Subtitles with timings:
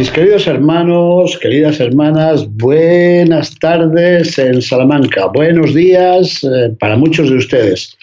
[0.00, 7.36] Mis queridos hermanos, queridas hermanas, buenas tardes en Salamanca, buenos días eh, para muchos de
[7.36, 7.94] ustedes.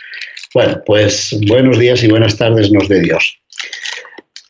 [0.53, 3.39] Bueno, pues buenos días y buenas tardes nos de Dios.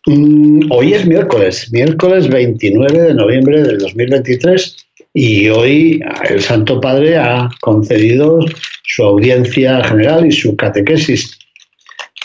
[0.07, 4.75] Mm, hoy es miércoles, miércoles 29 de noviembre del 2023
[5.13, 8.39] y hoy el Santo Padre ha concedido
[8.83, 11.39] su audiencia general y su catequesis.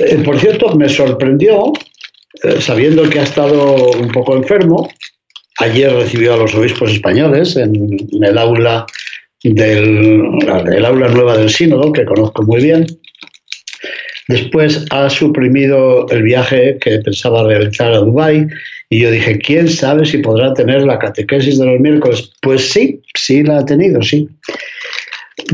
[0.00, 1.72] Eh, por cierto, me sorprendió,
[2.60, 4.88] sabiendo que ha estado un poco enfermo,
[5.58, 8.86] Ayer recibió a los obispos españoles en, el aula
[9.44, 10.38] del
[10.72, 12.86] el aula nueva del sínodo, que conozco muy bien.
[14.28, 18.46] Después ha suprimido el viaje que pensaba realizar a Dubái
[18.88, 22.32] y yo dije, ¿quién sabe si podrá tener la catequesis de los miércoles?
[22.40, 24.28] Pues sí, sí la ha tenido, sí.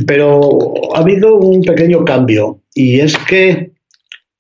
[0.07, 3.71] Pero ha habido un pequeño cambio y es que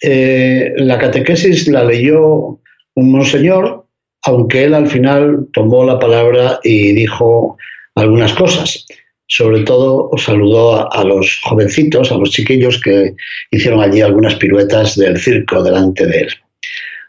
[0.02, 2.60] eh, la catequesis la leyó
[2.94, 3.88] un monseñor
[4.28, 7.56] aunque él al final tomó la palabra y dijo
[7.94, 8.86] algunas cosas.
[9.26, 13.14] Sobre todo saludó a, los jovencitos, a los chiquillos que
[13.50, 16.28] hicieron allí algunas piruetas del circo delante de él.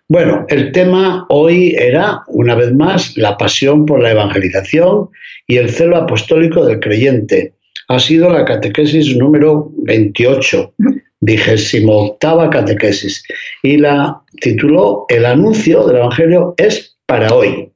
[0.10, 5.10] Bueno, el tema hoy era, una vez más, la pasión por la evangelización
[5.48, 7.54] y el celo apostólico del creyente.
[7.88, 10.74] Ha sido la catequesis número 28,
[11.22, 13.24] vigésimo octava catequesis,
[13.64, 17.72] y la tituló El anuncio del Evangelio es para hoy.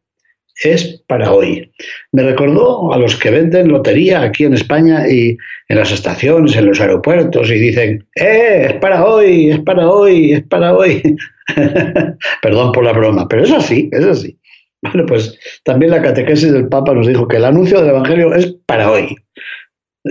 [0.63, 1.71] Es para hoy.
[2.11, 5.35] Me recordó a los que venden lotería aquí en España y
[5.67, 8.67] en las estaciones, en los aeropuertos, y dicen, ¡eh!
[8.69, 11.01] Es para hoy, es para hoy, es para hoy.
[12.41, 14.37] Perdón por la broma, pero es así, es así.
[14.83, 18.53] Bueno, pues también la catequesis del Papa nos dijo que el anuncio del Evangelio es
[18.65, 19.15] para hoy.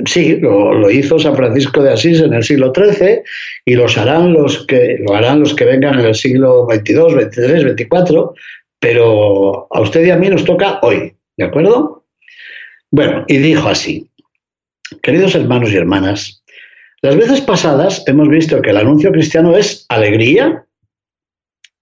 [0.07, 3.23] Sí, lo, hizo San Francisco de Asís en el siglo XIII
[3.67, 7.77] y los harán los que, lo harán los que vengan en el siglo XXII, XXIII,
[7.77, 8.31] XXIV,
[8.81, 12.07] pero a usted y a mí nos toca hoy, ¿de acuerdo?
[12.91, 14.09] Bueno, y dijo así,
[15.03, 16.43] queridos hermanos y hermanas,
[17.03, 20.65] las veces pasadas hemos visto que el anuncio cristiano es alegría,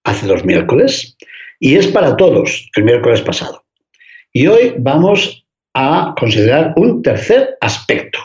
[0.03, 1.15] hace dos miércoles,
[1.61, 3.63] y es para todos el miércoles pasado.
[4.33, 5.40] Y hoy vamos
[5.73, 8.19] a considerar un tercer aspecto.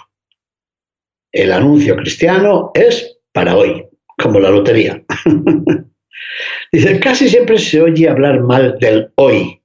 [1.33, 3.85] El anuncio cristiano es para hoy,
[4.19, 5.03] como la lotería.
[6.73, 9.61] Dice, casi siempre se oye hablar mal del hoy.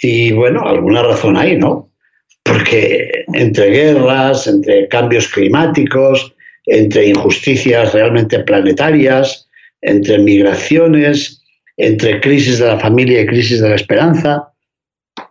[0.00, 1.90] Y bueno, alguna razón hay, ¿no?
[2.42, 6.34] Porque entre guerras, entre cambios climáticos,
[6.66, 9.48] entre injusticias realmente planetarias,
[9.80, 11.42] entre migraciones,
[11.76, 14.52] entre crisis de la familia y crisis de la esperanza,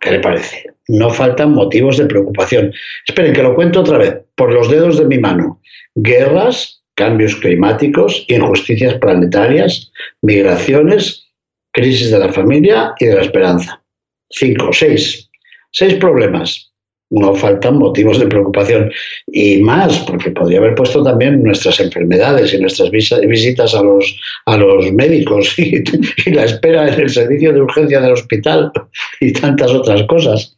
[0.00, 0.75] ¿qué le parece?
[0.88, 2.72] No faltan motivos de preocupación.
[3.06, 5.60] Esperen que lo cuento otra vez, por los dedos de mi mano.
[5.94, 9.92] Guerras, cambios climáticos, injusticias planetarias,
[10.22, 11.26] migraciones,
[11.72, 13.82] crisis de la familia y de la esperanza.
[14.30, 15.28] Cinco, seis.
[15.70, 16.72] Seis problemas.
[17.10, 18.90] No faltan motivos de preocupación.
[19.26, 24.56] Y más, porque podría haber puesto también nuestras enfermedades y nuestras visitas a los, a
[24.56, 25.84] los médicos y,
[26.24, 28.72] y la espera en el servicio de urgencia del hospital
[29.20, 30.56] y tantas otras cosas.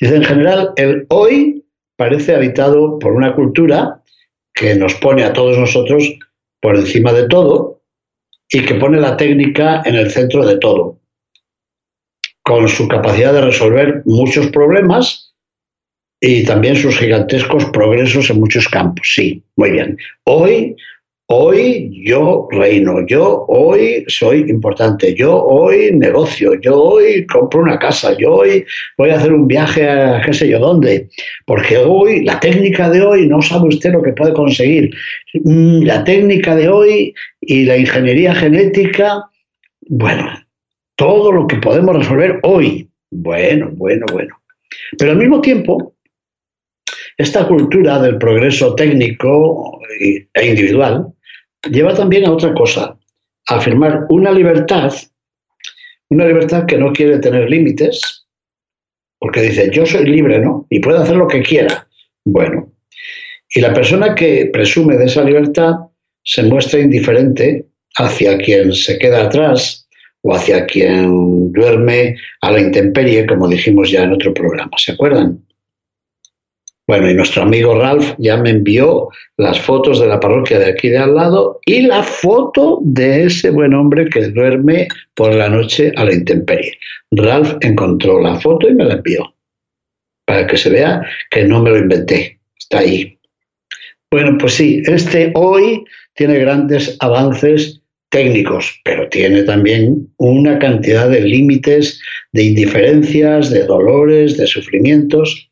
[0.00, 1.64] Dice, en general, el hoy
[1.96, 4.02] parece habitado por una cultura
[4.54, 6.18] que nos pone a todos nosotros
[6.60, 7.82] por encima de todo
[8.50, 10.98] y que pone la técnica en el centro de todo,
[12.42, 15.34] con su capacidad de resolver muchos problemas
[16.20, 19.10] y también sus gigantescos progresos en muchos campos.
[19.14, 19.96] Sí, muy bien.
[20.24, 20.76] Hoy
[21.32, 28.16] Hoy yo reino, yo hoy soy importante, yo hoy negocio, yo hoy compro una casa,
[28.18, 28.64] yo hoy
[28.98, 31.08] voy a hacer un viaje a qué sé yo dónde,
[31.46, 34.90] porque hoy, la técnica de hoy, no sabe usted lo que puede conseguir.
[35.44, 39.22] Mm, la técnica de hoy y la ingeniería genética,
[39.82, 40.28] bueno,
[40.96, 42.90] todo lo que podemos resolver hoy.
[43.08, 44.34] Bueno, bueno, bueno.
[44.98, 45.94] Pero al mismo tiempo,
[47.16, 49.78] esta cultura del progreso técnico
[50.34, 51.14] e individual,
[51.68, 52.96] lleva también a otra cosa,
[53.48, 54.92] a afirmar una libertad,
[56.08, 58.26] una libertad que no quiere tener límites,
[59.18, 60.66] porque dice, yo soy libre, ¿no?
[60.70, 61.86] Y puedo hacer lo que quiera.
[62.24, 62.72] Bueno,
[63.54, 65.74] y la persona que presume de esa libertad
[66.22, 67.66] se muestra indiferente
[67.96, 69.88] hacia quien se queda atrás
[70.22, 74.70] o hacia quien duerme a la intemperie, como dijimos ya en otro programa.
[74.76, 75.42] ¿Se acuerdan?
[76.90, 80.88] Bueno, y nuestro amigo Ralph ya me envió las fotos de la parroquia de aquí
[80.88, 85.92] de al lado y la foto de ese buen hombre que duerme por la noche
[85.94, 86.76] a la intemperie.
[87.12, 89.32] Ralph encontró la foto y me la envió
[90.24, 91.00] para que se vea
[91.30, 92.40] que no me lo inventé.
[92.58, 93.16] Está ahí.
[94.10, 95.84] Bueno, pues sí, este hoy
[96.16, 102.02] tiene grandes avances técnicos, pero tiene también una cantidad de límites,
[102.32, 105.49] de indiferencias, de dolores, de sufrimientos.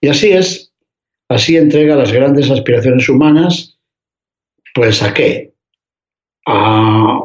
[0.00, 0.72] Y así es,
[1.28, 3.78] así entrega las grandes aspiraciones humanas,
[4.74, 5.54] pues a qué?
[6.46, 7.22] A,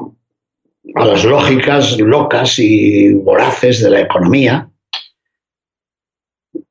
[0.95, 4.69] las lógicas locas y voraces de la economía.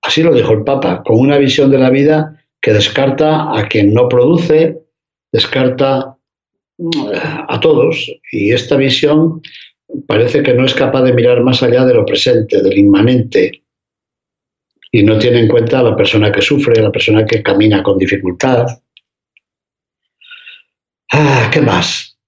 [0.03, 3.95] Así lo dijo el Papa, con una visión de la vida que descarta a quien
[3.95, 4.79] no produce,
[5.33, 6.17] descarta
[7.49, 9.43] a todos y esta visión
[10.07, 13.65] parece que no es capaz de mirar más allá de lo presente, del inmanente,
[14.93, 17.83] y no tiene en cuenta a la persona que sufre, a la persona que camina
[17.83, 18.67] con dificultad.
[21.13, 22.19] Ah, ¿Qué más?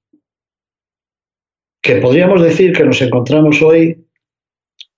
[1.82, 4.04] Que podríamos decir que nos encontramos hoy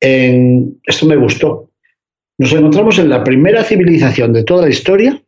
[0.00, 1.70] en, esto me gustó,
[2.38, 5.22] nos encontramos en la primera civilización de toda la historia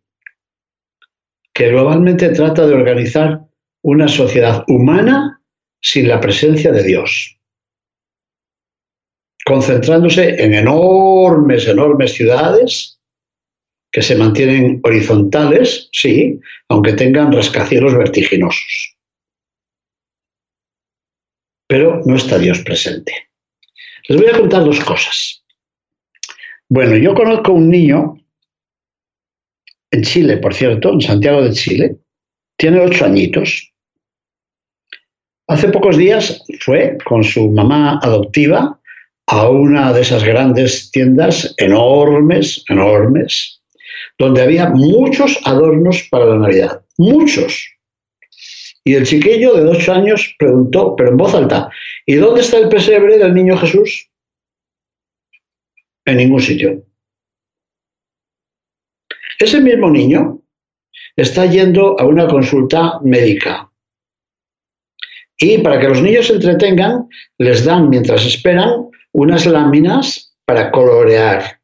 [1.55, 3.41] que globalmente trata de organizar
[3.83, 5.41] una sociedad humana
[5.81, 7.36] sin la presencia de Dios,
[9.47, 12.99] concentrándose en enormes, enormes ciudades
[13.93, 18.97] que se mantienen horizontales, sí, aunque tengan rascacielos vertiginosos.
[21.69, 23.29] Pero no está Dios presente.
[24.09, 25.45] Les voy a contar dos cosas.
[26.69, 28.19] Bueno, yo conozco un niño
[29.93, 31.97] en Chile, por cierto, en Santiago de Chile,
[32.59, 33.73] tiene ocho añitos.
[35.47, 38.81] Hace pocos días fue con su mamá adoptiva
[39.27, 43.61] a una de esas grandes tiendas enormes, enormes,
[44.19, 47.69] donde había muchos adornos para la Navidad, muchos.
[48.85, 51.71] Y el chiquillo de ocho años preguntó, pero en voz alta,
[52.07, 54.09] ¿y dónde está el pesebre del niño Jesús?
[56.05, 56.85] En ningún sitio.
[59.39, 60.41] Ese mismo niño
[61.17, 63.71] está yendo a una consulta médica
[65.39, 67.09] y para que los niños se entretengan,
[67.39, 71.59] les dan, mientras esperan, unas láminas para colorear.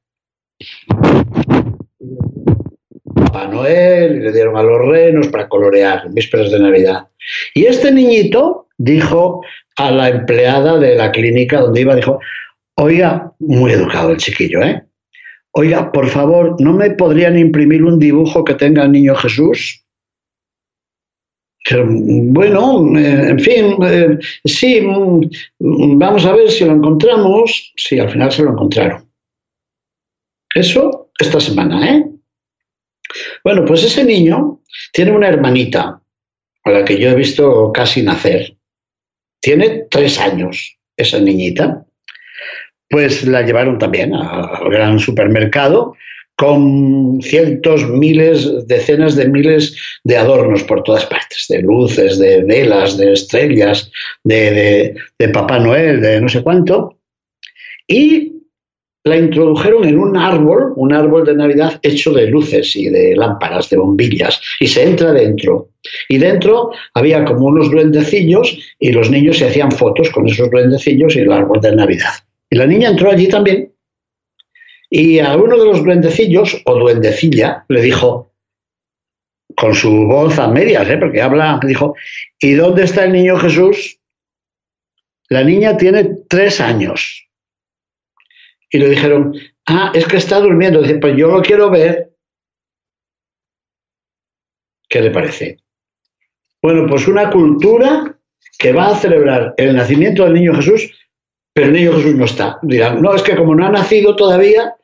[3.15, 7.09] Papá Noel, y le dieron a los renos para colorear, vísperas de Navidad.
[7.55, 9.43] Y este niñito dijo
[9.77, 12.21] a la empleada de la clínica donde iba, dijo,
[12.77, 14.83] oiga, muy educado el chiquillo, ¿eh?
[15.53, 19.82] Oiga, por favor, ¿no me podrían imprimir un dibujo que tenga el niño Jesús?
[21.71, 27.73] Bueno, eh, en fin, eh, sí, mm, vamos a ver si lo encontramos.
[27.77, 29.09] Sí, al final se lo encontraron.
[30.55, 32.05] Eso esta semana, ¿eh?
[33.45, 34.61] Bueno, pues ese niño
[34.93, 36.01] tiene una hermanita
[36.65, 38.57] a la que yo he visto casi nacer.
[39.41, 41.85] Tiene tres años esa niñita.
[42.89, 45.97] Pues la llevaron también al gran supermercado
[46.43, 52.97] con cientos, miles, decenas de miles de adornos por todas partes, de luces, de velas,
[52.97, 53.93] de estrellas,
[54.25, 54.93] de,
[55.33, 56.99] Papá Noel, de no sé cuánto.
[57.87, 58.33] Y
[59.05, 63.71] la introdujeron en un árbol, un árbol de Navidad hecho de luces y de lámparas,
[63.71, 65.69] de bombillas, y se entra dentro.
[66.09, 71.15] Y dentro había como unos duendecillos y los niños se hacían fotos con esos duendecillos
[71.15, 72.15] y el árbol de Navidad.
[72.51, 73.72] Y la niña entró allí también
[74.95, 78.35] y a uno de los duendecillos, o duendecilla, le dijo,
[79.57, 80.99] con su voz a medias, ¿eh?
[80.99, 81.97] porque habla, dijo,
[82.39, 83.99] ¿y dónde está el niño Jesús?
[85.31, 87.27] La niña tiene tres años.
[88.69, 89.35] Y le dijeron,
[89.65, 90.83] ah, es que está durmiendo.
[90.83, 92.13] Dice, pues yo lo quiero ver.
[94.91, 95.57] ¿Qué le parece?
[96.61, 98.15] Bueno, pues una cultura
[98.59, 100.93] que va a celebrar el nacimiento del niño Jesús,
[101.55, 102.59] pero el niño Jesús no está.
[102.61, 104.77] Dirán, no, es que como no ha nacido todavía,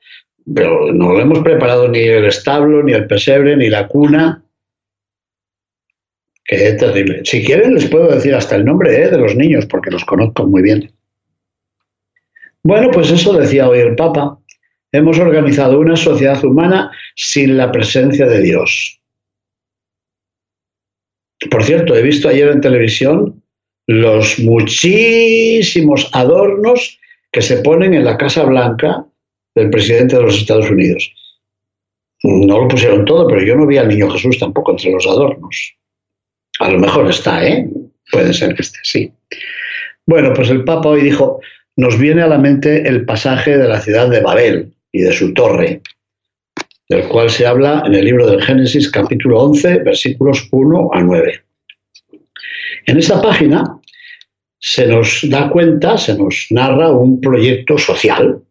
[0.54, 4.42] pero no lo hemos preparado ni el establo, ni el pesebre, ni la cuna.
[6.44, 7.22] Qué terrible.
[7.24, 9.08] Si quieren, les puedo decir hasta el nombre ¿eh?
[9.10, 10.90] de los niños, porque los conozco muy bien.
[12.62, 14.38] Bueno, pues eso decía hoy el Papa.
[14.92, 19.00] Hemos organizado una sociedad humana sin la presencia de Dios.
[21.50, 23.42] Por cierto, he visto ayer en televisión
[23.86, 26.98] los muchísimos adornos
[27.30, 29.07] que se ponen en la Casa Blanca
[29.58, 31.12] del presidente de los Estados Unidos.
[32.22, 35.76] No lo pusieron todo, pero yo no vi al niño Jesús tampoco entre los adornos.
[36.60, 37.68] A lo mejor está, ¿eh?
[38.10, 39.12] Puede ser que esté, sí.
[40.06, 41.40] Bueno, pues el Papa hoy dijo,
[41.76, 45.32] nos viene a la mente el pasaje de la ciudad de Babel y de su
[45.34, 45.82] torre,
[46.88, 51.44] del cual se habla en el libro del Génesis capítulo 11, versículos 1 a 9.
[52.86, 53.78] En esa página
[54.58, 58.42] se nos da cuenta, se nos narra un proyecto social,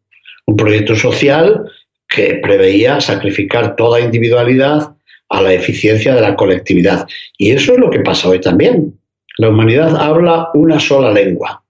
[0.48, 1.70] un proyecto social
[2.10, 4.96] que preveía sacrificar toda individualidad
[5.30, 7.08] a la eficiencia de la colectividad.
[7.38, 8.98] Y eso es lo que pasa hoy también.
[9.38, 11.64] La humanidad habla una sola lengua.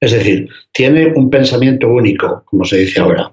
[0.00, 3.32] Es decir, tiene un pensamiento único, como se dice ahora.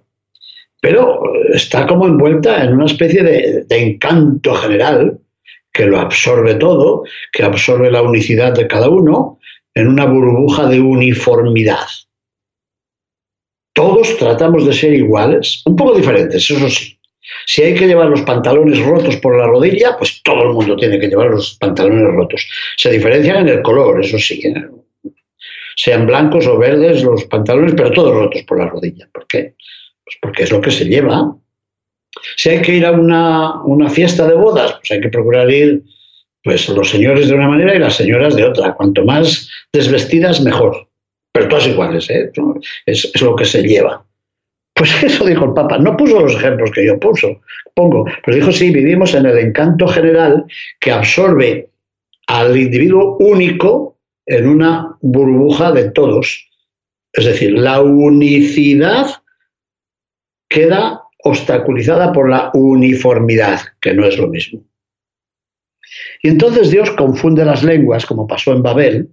[0.80, 1.22] Pero
[1.54, 5.18] está como envuelta en una especie de, encanto general
[5.74, 9.40] que lo absorbe todo, que absorbe la unicidad de cada uno
[9.74, 11.88] en una burbuja de uniformidad.
[13.78, 16.98] Todos tratamos de ser iguales, un poco diferentes, eso sí.
[17.46, 21.00] Si hay que llevar los pantalones rotos por la rodilla, pues todo el mundo tiene
[21.00, 22.50] que llevar los pantalones rotos.
[22.76, 24.42] Se diferencian en el color, eso sí.
[24.44, 24.66] ¿eh?
[25.76, 29.08] Sean blancos o verdes los pantalones, pero todos rotos por la rodilla.
[29.14, 29.54] ¿Por qué?
[30.04, 31.38] Pues porque es lo que se lleva.
[32.36, 35.84] Si hay que ir a una, una fiesta de bodas, pues hay que procurar ir
[36.44, 38.74] pues los señores de una manera y las señoras de otra.
[38.74, 40.88] Cuanto más desvestidas, mejor.
[41.38, 42.32] Pero todas iguales, ¿eh?
[42.88, 44.03] es, es lo que se lleva.
[44.74, 45.77] Pues eso dijo el Papa.
[45.77, 47.41] No puso los ejemplos que yo puso,
[47.75, 50.46] pongo, pero dijo, sí, vivimos en el encanto general
[50.79, 51.70] que absorbe
[52.25, 56.50] al individuo único en una burbuja de todos.
[57.13, 59.06] Es decir, la unicidad
[60.50, 64.63] queda obstaculizada por la uniformidad, que no es lo mismo.
[66.24, 69.10] Y entonces Dios confunde las lenguas, como pasó en Babel,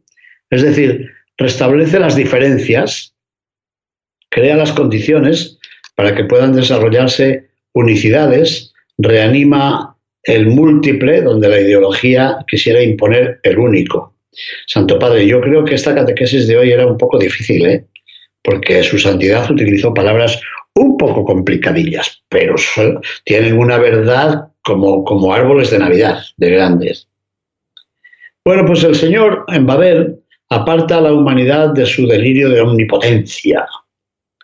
[0.48, 3.14] es decir, restablece las diferencias
[4.34, 5.58] crea las condiciones
[5.94, 14.14] para que puedan desarrollarse unicidades, reanima el múltiple donde la ideología quisiera imponer el único.
[14.66, 17.86] Santo Padre, yo creo que esta catequesis de hoy era un poco difícil, ¿eh?
[18.42, 20.40] porque su santidad utilizó palabras
[20.74, 22.56] un poco complicadillas, pero
[23.24, 27.08] tienen una verdad como, como árboles de Navidad, de grandes.
[28.44, 33.66] Bueno, pues el Señor en Babel aparta a la humanidad de su delirio de omnipotencia,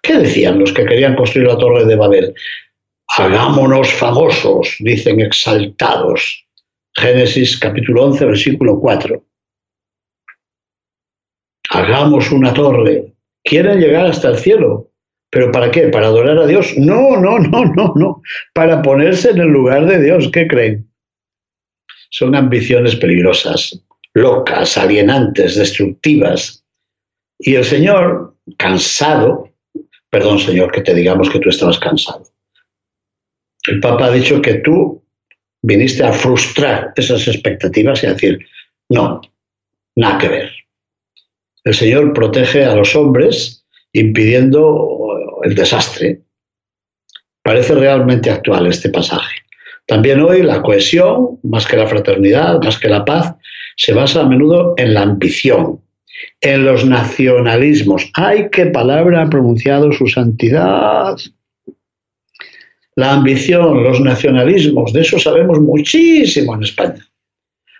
[0.03, 2.35] ¿Qué decían los que querían construir la torre de Babel?
[3.17, 6.47] Hagámonos famosos, dicen exaltados.
[6.95, 9.23] Génesis capítulo 11, versículo 4.
[11.71, 13.13] Hagamos una torre.
[13.45, 14.91] Quieren llegar hasta el cielo.
[15.31, 15.89] ¿Pero para qué?
[15.89, 16.77] ¿Para adorar a Dios?
[16.77, 18.23] No, no, no, no, no.
[18.53, 20.29] Para ponerse en el lugar de Dios.
[20.33, 20.91] ¿Qué creen?
[22.11, 23.81] Son ambiciones peligrosas,
[24.15, 26.65] locas, alienantes, destructivas.
[27.39, 29.51] Y el Señor, cansado,
[30.11, 32.25] perdón Señor que te digamos que tú estabas cansado.
[33.67, 35.03] El Papa ha dicho que tú
[35.63, 38.39] viniste a frustrar esas expectativas y a decir,
[38.89, 39.21] no,
[39.97, 40.53] nada que ver.
[41.65, 46.23] El Señor protege a los hombres impidiendo el desastre.
[47.43, 49.37] Parece realmente actual este pasaje.
[49.87, 53.35] También hoy la cohesión, más que la fraternidad, más que la paz,
[53.81, 55.81] se basa a menudo en la ambición,
[56.43, 58.11] en los nacionalismos.
[58.13, 61.17] ¡Ay, qué palabra ha pronunciado su santidad!
[62.95, 67.09] La ambición, los nacionalismos, de eso sabemos muchísimo en España.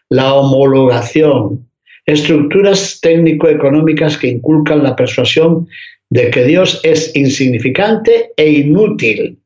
[0.09, 1.69] La homologación,
[2.07, 5.69] estructuras técnico-económicas que inculcan la persuasión
[6.09, 9.39] de que Dios es insignificante e inútil.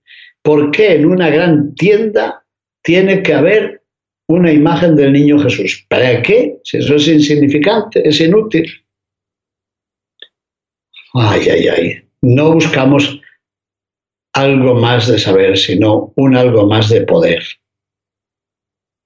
[0.42, 2.44] ¿Por qué en una gran tienda
[2.82, 3.84] tiene que haber
[4.28, 5.85] una imagen del niño Jesús?
[5.88, 6.59] ¿Para qué?
[6.64, 8.71] Si eso es insignificante, es inútil.
[11.14, 12.02] Ay, ay, ay.
[12.23, 13.21] No buscamos
[14.33, 17.43] algo más de saber, sino un algo más de poder.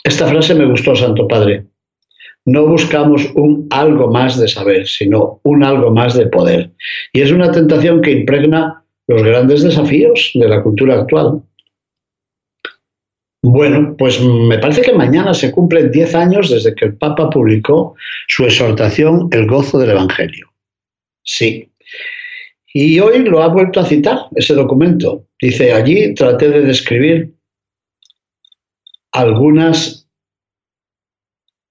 [0.05, 1.67] Esta frase me gustó, Santo Padre.
[2.47, 6.73] No buscamos un algo más de saber, sino un algo más de poder.
[7.13, 11.43] Y es una tentación que impregna los grandes desafíos de la cultura actual.
[13.43, 17.95] Bueno, pues me parece que mañana se cumplen 10 años desde que el Papa publicó
[18.29, 20.53] su exhortación El gozo del Evangelio.
[21.23, 21.71] Sí,
[22.73, 25.25] y hoy lo ha vuelto a citar, ese documento.
[25.41, 27.35] Dice, allí traté de describir
[29.13, 30.07] algunas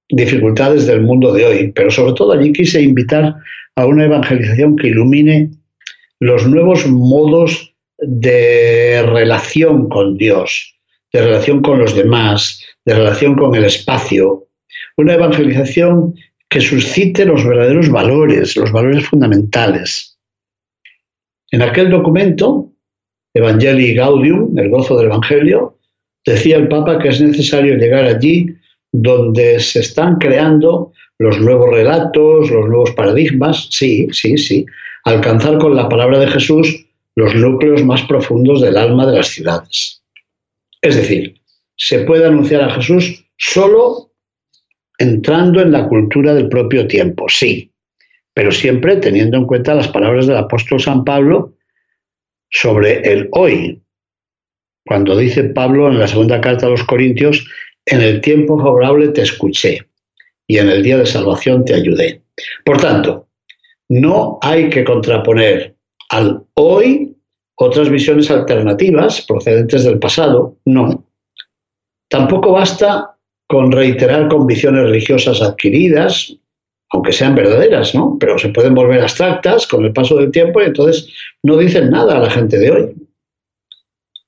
[0.10, 3.36] dificultades del mundo de hoy, pero sobre todo allí quise invitar
[3.76, 5.52] a una evangelización que ilumine
[6.20, 10.77] los nuevos modos de relación con Dios,
[11.14, 14.48] de relación con los demás, de relación con el espacio.
[14.98, 16.16] Una evangelización
[16.50, 20.18] que suscite los verdaderos valores, los valores fundamentales.
[21.52, 22.72] En aquel documento,
[23.34, 25.78] Evangelii Gaudium, el gozo del Evangelio,
[26.26, 28.48] decía el Papa que es necesario llegar allí
[28.92, 34.66] donde se están creando los nuevos relatos, los nuevos paradigmas, sí, sí, sí.
[35.04, 36.86] Alcanzar con la palabra de Jesús
[37.16, 39.97] los núcleos más profundos del alma de las ciudades.
[40.82, 41.42] Es decir,
[41.76, 44.12] se puede anunciar a Jesús solo
[44.98, 47.72] entrando en la cultura del propio tiempo, sí,
[48.34, 51.56] pero siempre teniendo en cuenta las palabras del apóstol San Pablo
[52.50, 53.82] sobre el hoy,
[54.86, 57.48] cuando dice Pablo en la segunda carta a los Corintios,
[57.86, 59.88] en el tiempo favorable te escuché
[60.48, 62.22] y en el día de salvación te ayudé.
[62.64, 63.28] Por tanto,
[63.90, 65.76] no hay que contraponer
[66.10, 67.17] al hoy
[67.58, 71.04] otras visiones alternativas procedentes del pasado, no.
[72.10, 73.16] Tampoco basta
[73.48, 76.36] con reiterar convicciones religiosas adquiridas,
[76.92, 78.18] aunque sean verdaderas, ¿no?
[78.20, 81.12] Pero se pueden volver abstractas con el paso del tiempo y entonces
[81.44, 82.96] no dicen nada a la gente de hoy.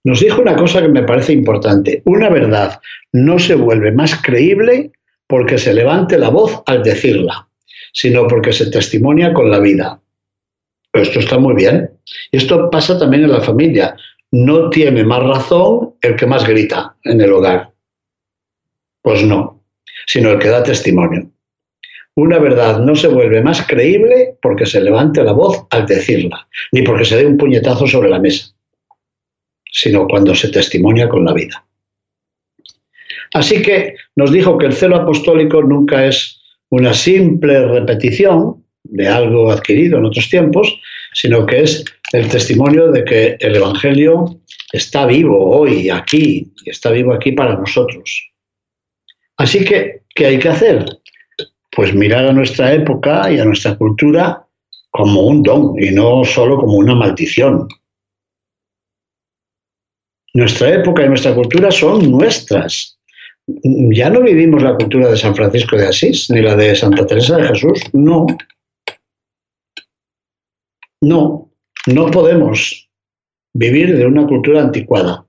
[0.03, 2.01] Nos dijo una cosa que me parece importante.
[2.05, 2.79] Una verdad
[3.11, 4.91] no se vuelve más creíble
[5.27, 7.47] porque se levante la voz al decirla,
[7.93, 10.01] sino porque se testimonia con la vida.
[10.93, 11.91] Esto está muy bien.
[12.31, 13.95] Y esto pasa también en la familia.
[14.31, 17.71] No tiene más razón el que más grita en el hogar.
[19.01, 19.63] Pues no,
[20.05, 21.29] sino el que da testimonio.
[22.15, 26.81] Una verdad no se vuelve más creíble porque se levante la voz al decirla, ni
[26.81, 28.47] porque se dé un puñetazo sobre la mesa,
[29.71, 31.65] sino cuando se testimonia con la vida.
[33.33, 39.51] Así que nos dijo que el celo apostólico nunca es una simple repetición de algo
[39.51, 40.79] adquirido en otros tiempos,
[41.13, 41.83] sino que es
[42.13, 44.39] el testimonio de que el Evangelio
[44.71, 48.31] está vivo hoy, aquí, y está vivo aquí para nosotros.
[49.37, 50.85] Así que, ¿qué hay que hacer?
[51.71, 54.45] Pues mirar a nuestra época y a nuestra cultura
[54.91, 57.67] como un don y no solo como una maldición.
[60.33, 62.99] Nuestra época y nuestra cultura son nuestras.
[63.47, 67.37] Ya no vivimos la cultura de San Francisco de Asís ni la de Santa Teresa
[67.37, 67.81] de Jesús.
[67.93, 68.27] No.
[71.01, 71.51] No,
[71.87, 72.89] no podemos
[73.53, 75.25] vivir de una cultura anticuada.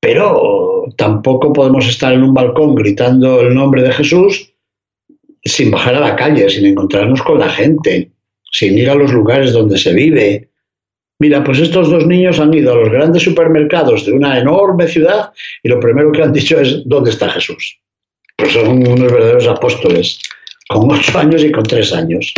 [0.00, 4.54] Pero tampoco podemos estar en un balcón gritando el nombre de Jesús
[5.44, 8.10] sin bajar a la calle, sin encontrarnos con la gente,
[8.52, 10.50] sin ir a los lugares donde se vive.
[11.18, 15.32] Mira, pues estos dos niños han ido a los grandes supermercados de una enorme ciudad
[15.62, 17.78] y lo primero que han dicho es, ¿dónde está Jesús?
[18.36, 20.18] Pues son unos verdaderos apóstoles,
[20.68, 22.32] con ocho años y con tres años.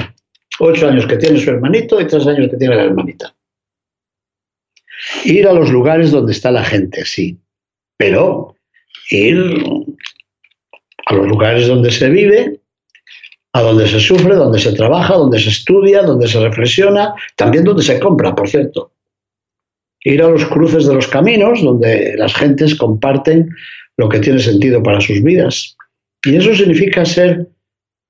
[0.59, 3.35] Ocho años que tiene su hermanito y tres años que tiene la hermanita.
[5.25, 7.39] Ir a los lugares donde está la gente, sí,
[7.97, 8.55] pero
[9.11, 9.57] ir
[11.07, 12.61] a los lugares donde se vive,
[13.53, 17.83] a donde se sufre, donde se trabaja, donde se estudia, donde se reflexiona, también donde
[17.83, 18.93] se compra, por cierto.
[20.05, 23.51] Ir a los cruces de los caminos, donde las gentes comparten
[23.97, 25.77] lo que tiene sentido para sus vidas.
[26.25, 27.49] Y eso significa ser,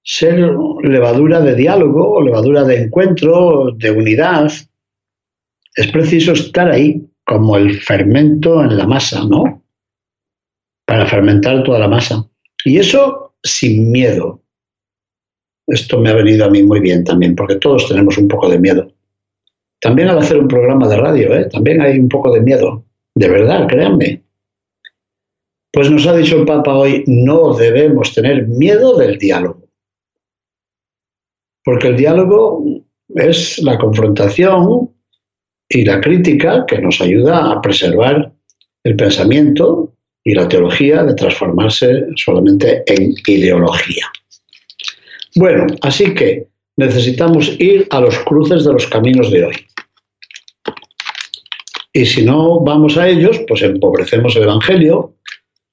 [0.03, 4.51] ser levadura de diálogo, levadura de encuentro, de unidad.
[5.75, 9.63] Es preciso estar ahí como el fermento en la masa, ¿no?
[10.93, 12.29] para fermentar toda la masa.
[12.67, 14.43] Y eso sin miedo.
[15.67, 18.59] Esto me ha venido a mí muy bien también, porque todos tenemos un poco de
[18.59, 18.93] miedo.
[19.81, 21.49] También al hacer un programa de radio, ¿eh?
[21.51, 22.85] también hay un poco de miedo.
[23.15, 24.23] De verdad, créanme.
[25.73, 29.62] Pues nos ha dicho el Papa hoy, no debemos tener miedo del diálogo.
[31.65, 32.65] Porque el diálogo
[33.15, 34.91] es la confrontación
[35.69, 38.33] y la crítica que nos ayuda a preservar
[38.85, 39.95] el pensamiento
[40.25, 44.07] y la teología de transformarse solamente en ideología.
[45.35, 49.67] Bueno, así que necesitamos ir a los cruces de los caminos de hoy.
[51.93, 55.15] Y si no vamos a ellos, pues empobrecemos el Evangelio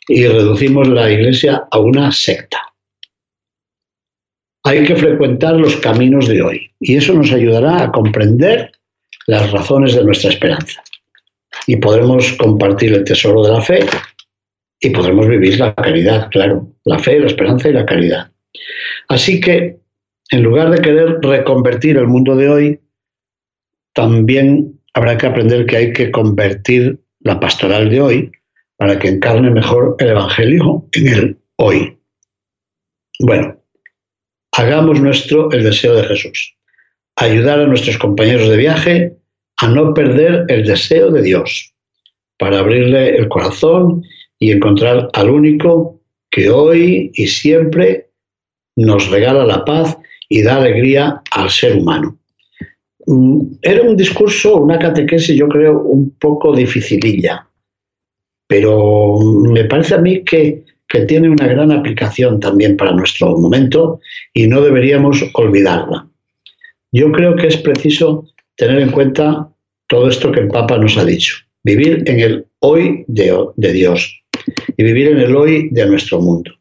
[0.07, 2.59] y reducimos la Iglesia a una secta.
[4.63, 8.71] Hay que frecuentar los caminos de hoy y eso nos ayudará a comprender
[9.27, 10.83] las razones de nuestra esperanza.
[11.67, 13.85] Y podremos compartir el tesoro de la fe
[14.81, 18.31] y podremos vivir la caridad, claro, la fe, la esperanza y la caridad.
[19.07, 19.77] Así que,
[20.31, 22.79] en lugar de querer reconvertir el mundo de hoy,
[23.93, 28.31] también habrá que aprender que hay que convertir la pastoral de hoy
[28.77, 31.97] para que encarne mejor el Evangelio en el hoy.
[33.19, 33.58] Bueno,
[34.59, 36.53] hagamos nuestro el deseo de Jesús,
[37.15, 39.15] ayudar a nuestros compañeros de viaje
[39.57, 41.73] a no perder el deseo de Dios,
[42.37, 44.03] para abrirle el corazón
[44.37, 48.09] y encontrar al único que hoy y siempre
[48.75, 52.17] nos regala la paz y da alegría al ser humano.
[53.07, 57.47] Mm, era un discurso, una catequesis, yo creo, un poco dificililla,
[58.45, 59.19] pero
[59.53, 64.01] me parece a mí que, que tiene una gran aplicación también para nuestro momento
[64.33, 66.07] y no deberíamos olvidarla.
[66.91, 68.25] Yo creo que es preciso
[68.55, 69.49] tener en cuenta
[69.87, 71.35] todo esto que el Papa nos ha dicho.
[71.63, 74.21] Vivir en el hoy de, Dios
[74.77, 76.51] y vivir en el hoy de nuestro mundo.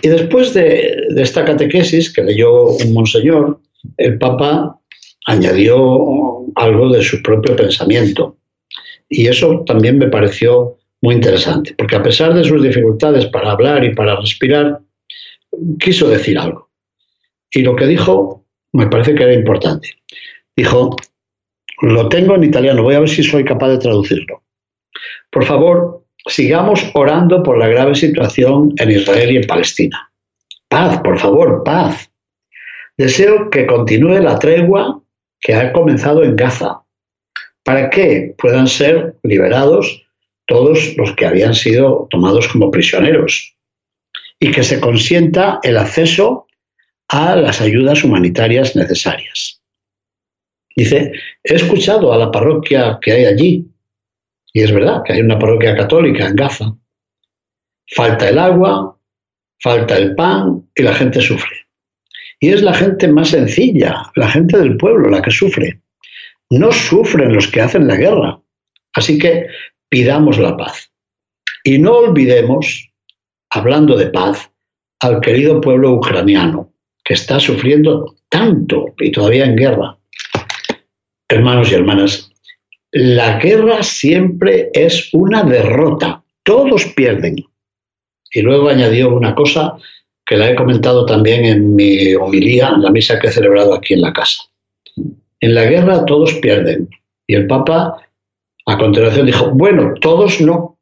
[0.00, 3.60] Y después de, de esta catequesis que leyó un monseñor,
[3.98, 4.78] el Papa
[5.26, 8.38] añadió algo de su propio pensamiento.
[9.10, 13.84] Y eso también me pareció muy interesante, porque a pesar de sus dificultades para hablar
[13.84, 14.80] y para respirar,
[15.78, 16.70] quiso decir algo.
[17.50, 19.90] Y lo que dijo me parece que era importante.
[20.56, 20.96] Dijo,
[21.82, 24.44] lo tengo en italiano, voy a ver si soy capaz de traducirlo.
[25.30, 30.10] Por favor, sigamos orando por la grave situación en Israel y en Palestina.
[30.68, 32.10] Paz, por favor, paz.
[32.96, 35.02] Deseo que continúe la tregua
[35.38, 36.80] que ha comenzado en Gaza,
[37.62, 40.03] para que puedan ser liberados
[40.46, 43.56] todos los que habían sido tomados como prisioneros
[44.38, 46.46] y que se consienta el acceso
[47.08, 49.60] a las ayudas humanitarias necesarias.
[50.76, 53.66] Dice, he escuchado a la parroquia que hay allí,
[54.52, 56.76] y es verdad que hay una parroquia católica en Gaza.
[57.94, 58.98] Falta el agua,
[59.60, 61.66] falta el pan y la gente sufre.
[62.40, 65.80] Y es la gente más sencilla, la gente del pueblo la que sufre.
[66.50, 68.40] No sufren los que hacen la guerra.
[68.94, 69.46] Así que
[69.94, 70.90] pidamos la paz.
[71.62, 72.90] Y no olvidemos,
[73.48, 74.50] hablando de paz,
[74.98, 76.72] al querido pueblo ucraniano,
[77.04, 79.96] que está sufriendo tanto y todavía en guerra.
[81.28, 82.28] Hermanos y hermanas,
[82.90, 87.36] la guerra siempre es una derrota, todos pierden.
[88.32, 89.76] Y luego añadió una cosa
[90.26, 93.94] que la he comentado también en mi homilía, en la misa que he celebrado aquí
[93.94, 94.42] en la casa.
[95.38, 96.88] En la guerra todos pierden.
[97.28, 98.04] Y el Papa
[98.66, 100.78] a continuación dijo, bueno, todos no.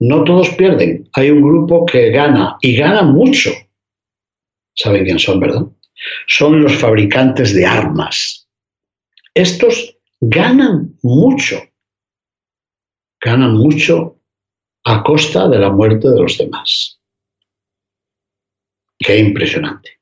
[0.00, 1.08] No todos pierden.
[1.14, 3.50] Hay un grupo que gana y gana mucho.
[4.76, 5.66] ¿Saben quién son, verdad?
[6.26, 8.48] Son los fabricantes de armas.
[9.32, 11.60] Estos ganan mucho.
[13.20, 14.20] Ganan mucho
[14.84, 17.00] a costa de la muerte de los demás.
[18.98, 20.00] Qué impresionante.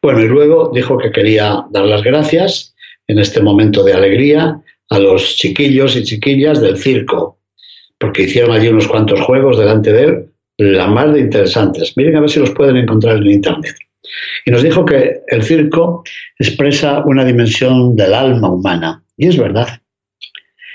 [0.00, 2.74] Bueno, y luego dijo que quería dar las gracias
[3.06, 7.38] en este momento de alegría a los chiquillos y chiquillas del circo,
[7.98, 10.26] porque hicieron allí unos cuantos juegos delante de él,
[10.58, 11.96] la más de interesantes.
[11.96, 13.76] Miren a ver si los pueden encontrar en Internet.
[14.44, 16.02] Y nos dijo que el circo
[16.38, 19.80] expresa una dimensión del alma humana, y es verdad.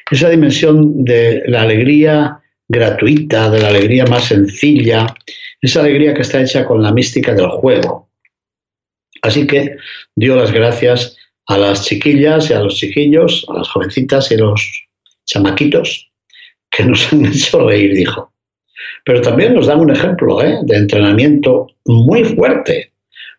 [0.10, 5.08] Esa dimensión de la alegría gratuita, de la alegría más sencilla,
[5.62, 8.10] esa alegría que está hecha con la mística del juego.
[9.22, 9.78] Así que
[10.16, 14.40] dio las gracias a las chiquillas y a los chiquillos, a las jovencitas y a
[14.40, 14.88] los
[15.26, 16.10] chamaquitos
[16.72, 18.32] que nos han hecho reír, dijo.
[19.04, 20.60] Pero también nos dan un ejemplo ¿eh?
[20.64, 22.92] de entrenamiento muy fuerte,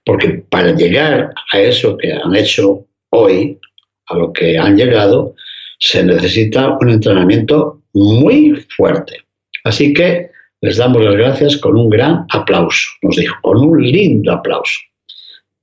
[0.04, 3.58] porque para llegar a eso que han hecho hoy,
[4.06, 5.34] a lo que han llegado,
[5.78, 9.24] se necesita un entrenamiento muy fuerte.
[9.64, 14.32] Así que les damos las gracias con un gran aplauso, nos dijo, con un lindo
[14.32, 14.80] aplauso.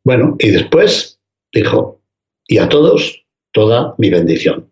[0.03, 1.19] Bueno, y después
[1.53, 1.99] dijo,
[2.47, 4.69] y a todos toda mi bendición.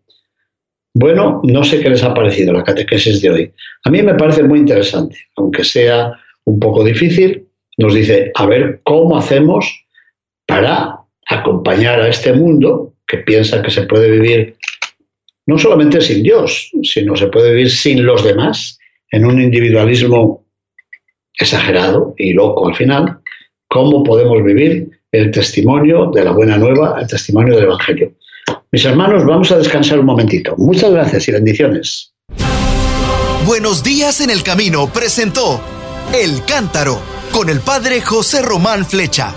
[0.94, 3.54] Bueno, no sé qué les ha parecido la catequesis de hoy.
[3.86, 7.48] A mí me parece muy interesante, aunque sea un poco difícil.
[7.78, 9.86] Nos dice, a ver, ¿cómo hacemos
[10.46, 14.58] para acompañar a este mundo que piensa que se puede vivir
[15.48, 18.78] no solamente sin Dios, sino se puede vivir sin los demás,
[19.12, 20.46] en un individualismo
[21.40, 23.20] exagerado y loco al final?
[23.70, 28.14] ¿Cómo podemos vivir el testimonio de la buena nueva, el testimonio del Evangelio.
[28.72, 30.56] Mis hermanos, vamos a descansar un momentito.
[30.58, 32.14] Muchas gracias y bendiciones.
[33.46, 35.60] Buenos días en el camino presentó
[36.14, 37.00] El Cántaro
[37.34, 39.34] con el padre José Román Flecha.